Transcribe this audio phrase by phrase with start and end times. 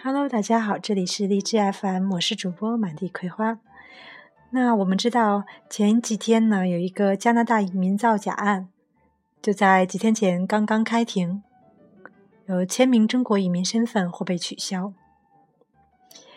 [0.00, 3.58] Hello，大家好，这里是荔枝 FM，我是主播满地葵花。
[4.50, 8.68] 那我们知道前几天呢，有一个加拿大移民造假案，
[9.42, 11.42] 就在几天前刚刚开庭，
[12.46, 14.92] 有千名中国移民身份或被取消。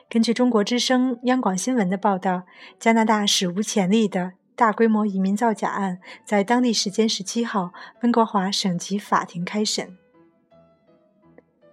[0.10, 2.44] 根据中国之声、央广新闻的报道，
[2.80, 7.72] 加拿大史无前例的大规模移民造假案在当地时间十七号
[8.02, 10.01] 温哥华省级法庭开审。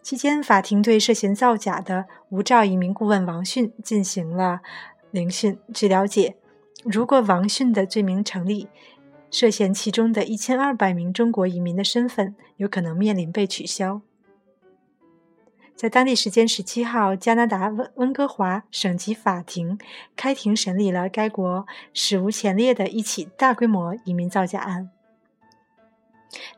[0.02, 4.60] 期间，法庭对涉嫌造假的无照移民顾问王迅进行了
[5.10, 5.58] 聆讯。
[5.74, 6.36] 据了解，
[6.84, 8.68] 如果王迅的罪名成立，
[9.30, 14.00] 涉嫌其中的一千二百名中国移民的身份有可能面临被取消。
[15.76, 19.78] 在当地时间十七号，加拿大温温哥华省级法庭
[20.16, 24.90] 开庭审理了该国史无前例的一起大规模移民造假案。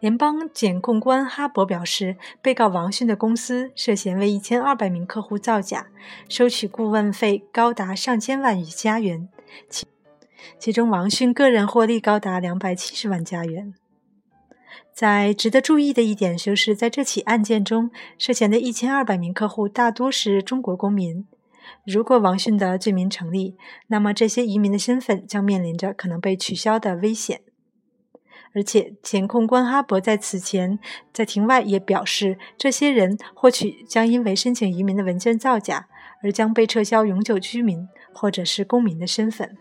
[0.00, 5.86] 联邦检控官哈伯表示，被告王迅的公司涉嫌为一千二百名客户造假，
[6.28, 9.28] 收取顾问费高达上千万余加元，
[9.68, 9.86] 其
[10.58, 13.74] 其中王迅个人获利高达两百七十万加元。
[14.92, 21.26] 在值得注意的一点就是，在这起案件中，涉嫌的一千二百名客户大多是中国公民。
[21.86, 27.40] 如果王迅的罪名成立，那么这些移民的身份将面临着可能被取消的危险。
[28.52, 30.78] 而且，检控官哈伯在此前
[31.12, 35.86] 在庭外也表示，这些人或许将因为申请移民的文件造假
[36.22, 39.56] 而将被撤销永久居民或者是公民的身份。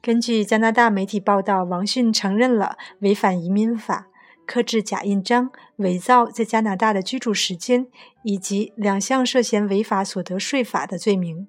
[0.00, 4.06] 根据加拿大媒体报道，王迅承认了违反移民法、
[4.46, 7.88] 刻制假印章、伪造在加拿大的居住时间
[8.22, 11.48] 以及两项涉嫌违法所得税法的罪名。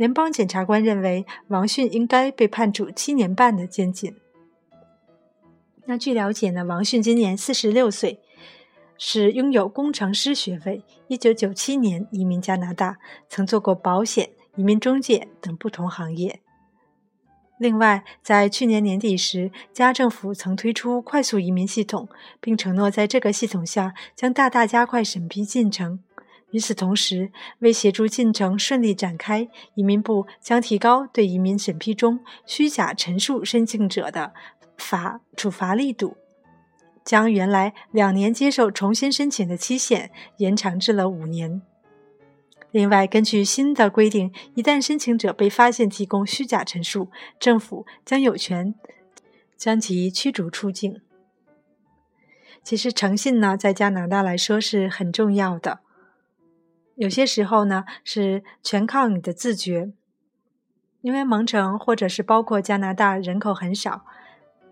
[0.00, 4.16] 联邦检察官认为，王迅应该被判处七年半的监禁。
[5.84, 8.18] 那据了解呢，王迅今年四十六岁，
[8.96, 12.96] 是拥有工程师学位，一九九七年移民加拿大，
[13.28, 16.40] 曾做过保险、移民中介等不同行业。
[17.58, 22.08] 另外，在去年年底时，加政府曾推出快速移民系统，
[22.40, 26.00] 并承诺在这个系统下将大大加快审批进程。
[26.52, 27.30] 与此同时，
[27.60, 34.32] 为协助进程顺利展开，移民部将提高对移民审批中虚假陈述申请者的
[34.76, 36.16] 罚处罚力度，
[37.04, 41.62] 将原来两年接受重新申请的期限延长至了五年。
[42.72, 48.74] 另外，根据新的规定，一旦申请者被发现提供虚假陈述，政府将有权
[49.56, 51.00] 将其驱逐出境。
[52.62, 55.80] 其实，诚信呢，在加拿大来说是很重要的。
[57.00, 59.90] 有些时候呢，是全靠你的自觉，
[61.00, 64.04] 因为蒙城或者是包括加拿大人口很少，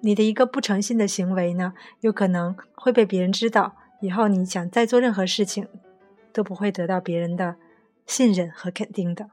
[0.02, 5.68] 你的一个不诚信的行为呢，有可能会被别人知道，以后你想再做任何事情，
[6.30, 7.56] 都不会得到别人的
[8.04, 9.30] 信任和肯定的。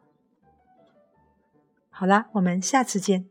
[1.89, 3.25] 好啦，我们下次见。